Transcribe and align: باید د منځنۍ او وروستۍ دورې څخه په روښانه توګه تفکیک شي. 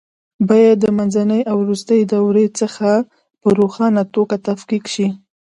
باید 0.47 0.77
د 0.81 0.85
منځنۍ 0.97 1.41
او 1.49 1.55
وروستۍ 1.63 2.01
دورې 2.11 2.45
څخه 2.59 2.89
په 3.41 3.47
روښانه 3.59 4.03
توګه 4.15 4.35
تفکیک 4.47 4.83
شي. 4.93 5.07